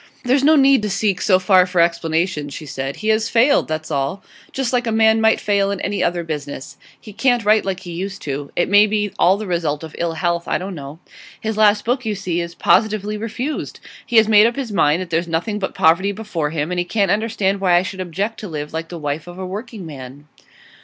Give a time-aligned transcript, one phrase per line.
[0.23, 2.95] 'There's no need to seek so far for explanations,' she said.
[2.95, 6.75] 'He has failed, that's all; just like a man might fail in any other business.
[6.99, 8.51] He can't write like he used to.
[8.55, 10.97] It may be all the result of ill health; I don't know.
[11.39, 13.79] His last book, you see, is positively refused.
[14.03, 16.83] He has made up his mind that there's nothing but poverty before him, and he
[16.85, 20.25] can't understand why I should object to live like the wife of a working man.